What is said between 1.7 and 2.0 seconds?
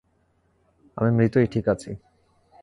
আছি।